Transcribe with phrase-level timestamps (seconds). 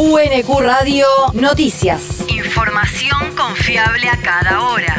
[0.00, 2.24] UNQ Radio Noticias.
[2.28, 4.94] Información confiable a cada hora.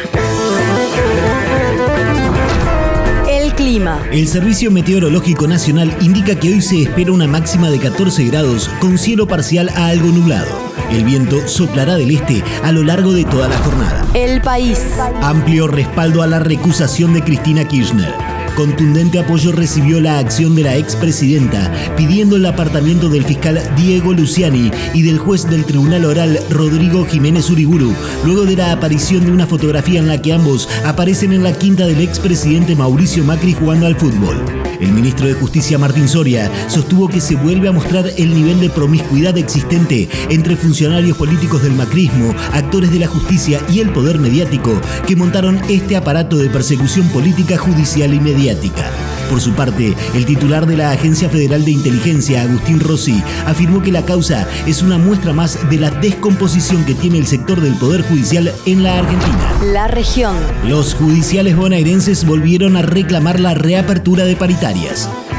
[3.30, 4.04] El clima.
[4.12, 8.98] El Servicio Meteorológico Nacional indica que hoy se espera una máxima de 14 grados con
[8.98, 10.70] cielo parcial a algo nublado.
[10.92, 14.06] El viento soplará del este a lo largo de toda la jornada.
[14.14, 14.82] El país.
[15.22, 18.39] Amplio respaldo a la recusación de Cristina Kirchner.
[18.60, 24.70] Contundente apoyo recibió la acción de la expresidenta, pidiendo el apartamiento del fiscal Diego Luciani
[24.94, 29.48] y del juez del Tribunal Oral Rodrigo Jiménez Uriburu, luego de la aparición de una
[29.48, 33.96] fotografía en la que ambos aparecen en la quinta del expresidente Mauricio Macri jugando al
[33.96, 34.69] fútbol.
[34.80, 38.70] El ministro de Justicia Martín Soria sostuvo que se vuelve a mostrar el nivel de
[38.70, 44.80] promiscuidad existente entre funcionarios políticos del macrismo, actores de la justicia y el poder mediático
[45.06, 48.90] que montaron este aparato de persecución política, judicial y mediática.
[49.30, 53.92] Por su parte, el titular de la Agencia Federal de Inteligencia, Agustín Rossi, afirmó que
[53.92, 58.02] la causa es una muestra más de la descomposición que tiene el sector del Poder
[58.02, 59.54] Judicial en la Argentina.
[59.72, 60.36] La región.
[60.68, 64.69] Los judiciales bonaerenses volvieron a reclamar la reapertura de paritarias.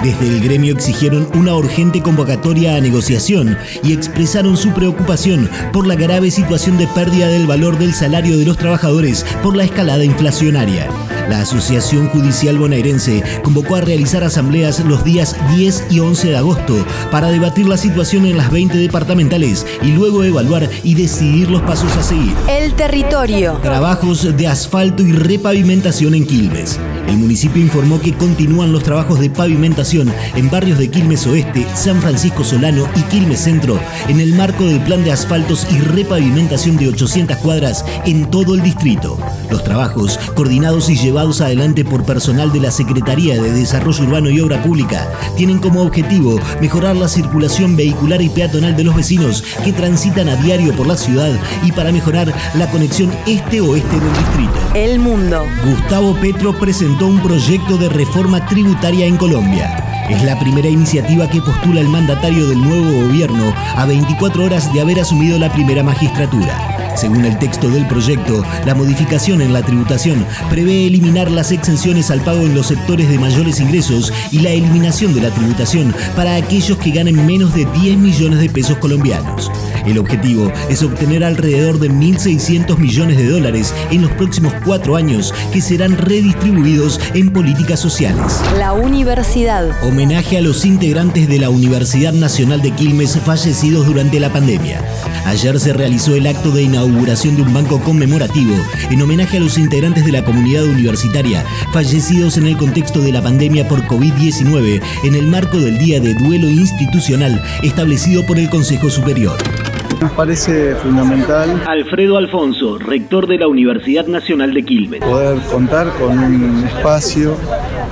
[0.02, 5.94] Desde el gremio exigieron una urgente convocatoria a negociación y expresaron su preocupación por la
[5.94, 10.88] grave situación de pérdida del valor del salario de los trabajadores por la escalada inflacionaria.
[11.28, 16.84] La Asociación Judicial Bonaerense convocó a realizar asambleas los días 10 y 11 de agosto
[17.12, 21.96] para debatir la situación en las 20 departamentales y luego evaluar y decidir los pasos
[21.96, 22.34] a seguir.
[22.48, 23.60] El territorio.
[23.62, 26.80] Trabajos de asfalto y repavimentación en Quilmes.
[27.08, 32.00] El municipio informó que continúan los trabajos de pavimentación en barrios de Quilmes Oeste, San
[32.00, 36.88] Francisco Solano y Quilmes Centro en el marco del plan de asfaltos y repavimentación de
[36.88, 39.18] 800 cuadras en todo el distrito.
[39.50, 44.40] Los trabajos, coordinados y llevados adelante por personal de la Secretaría de Desarrollo Urbano y
[44.40, 49.72] Obra Pública, tienen como objetivo mejorar la circulación vehicular y peatonal de los vecinos que
[49.72, 51.32] transitan a diario por la ciudad
[51.64, 54.60] y para mejorar la conexión este-oeste del distrito.
[54.74, 55.44] El mundo.
[55.64, 60.06] Gustavo Petro presentó un proyecto de reforma tributaria en Colombia.
[60.08, 64.80] Es la primera iniciativa que postula el mandatario del nuevo gobierno a 24 horas de
[64.80, 66.79] haber asumido la primera magistratura.
[66.94, 72.20] Según el texto del proyecto, la modificación en la tributación prevé eliminar las exenciones al
[72.20, 76.78] pago en los sectores de mayores ingresos y la eliminación de la tributación para aquellos
[76.78, 79.50] que ganen menos de 10 millones de pesos colombianos.
[79.86, 85.34] El objetivo es obtener alrededor de 1.600 millones de dólares en los próximos cuatro años
[85.52, 88.40] que serán redistribuidos en políticas sociales.
[88.58, 89.70] La universidad.
[89.84, 94.80] Homenaje a los integrantes de la Universidad Nacional de Quilmes fallecidos durante la pandemia.
[95.26, 98.54] Ayer se realizó el acto de inauguración de un banco conmemorativo
[98.90, 103.22] en homenaje a los integrantes de la comunidad universitaria fallecidos en el contexto de la
[103.22, 108.90] pandemia por COVID-19 en el marco del Día de Duelo Institucional establecido por el Consejo
[108.90, 109.38] Superior.
[110.00, 115.00] Nos parece fundamental Alfredo Alfonso, rector de la Universidad Nacional de Quilmes.
[115.00, 117.36] poder contar con un espacio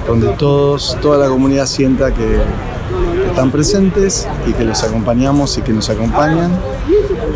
[0.07, 2.39] donde todos, toda la comunidad sienta que,
[3.29, 6.51] están presentes y que los acompañamos y que nos acompañan,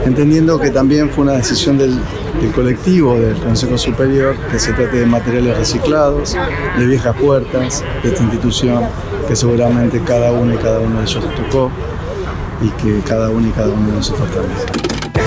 [0.07, 1.95] entendiendo que también fue una decisión del,
[2.41, 6.35] del colectivo, del Consejo Superior, que se trate de materiales reciclados,
[6.79, 8.85] de viejas puertas, de esta institución
[9.29, 11.71] que seguramente cada uno y cada uno de ellos tocó
[12.63, 15.22] y que cada uno y cada uno de nosotros también.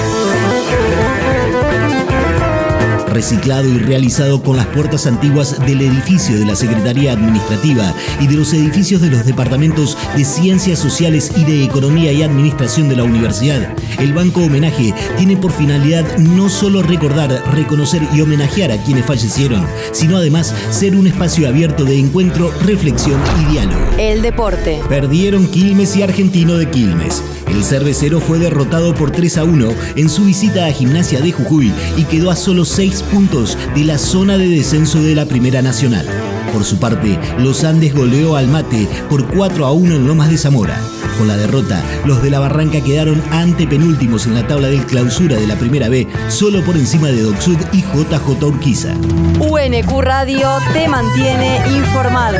[3.16, 8.36] Reciclado y realizado con las puertas antiguas del edificio de la Secretaría Administrativa y de
[8.36, 13.06] los edificios de los departamentos de Ciencias Sociales y de Economía y Administración de la
[13.06, 13.74] Universidad.
[14.00, 19.66] El Banco Homenaje tiene por finalidad no solo recordar, reconocer y homenajear a quienes fallecieron,
[19.94, 23.80] sino además ser un espacio abierto de encuentro, reflexión y diálogo.
[23.98, 24.82] El deporte.
[24.90, 27.24] Perdieron Quilmes y Argentino de Quilmes.
[27.48, 31.74] El cervecero fue derrotado por 3 a 1 en su visita a Gimnasia de Jujuy
[31.98, 36.06] y quedó a solo 6 puntos de la zona de descenso de la Primera Nacional.
[36.54, 40.38] Por su parte, Los Andes goleó al Mate por 4 a 1 en Lomas de
[40.38, 40.80] Zamora.
[41.18, 45.38] Con la derrota, los de la Barranca quedaron ante penúltimos en la tabla del clausura
[45.38, 48.94] de la Primera B, solo por encima de Docsud y JJ Urquiza.
[49.40, 52.38] UNQ Radio te mantiene informado.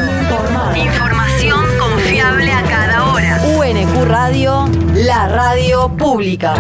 [0.76, 3.42] Información confiable a cada hora.
[3.58, 4.66] UNQ Radio,
[5.06, 6.56] la radio pública.